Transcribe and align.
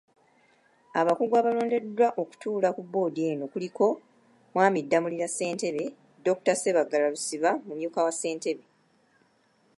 Abakugu 0.99 1.33
abalondeddwa 1.41 2.07
okutuula 2.21 2.69
ku 2.75 2.81
boodi 2.91 3.21
eno 3.31 3.45
kuliko; 3.51 3.87
Mw.Damulira 4.53 5.27
Ssentebe, 5.29 5.83
Dr. 6.25 6.55
Ssebaggala 6.57 7.07
Lusiba 7.13 7.51
mumyuka 7.65 7.99
wa 8.05 8.13
ssentebe. 8.15 8.63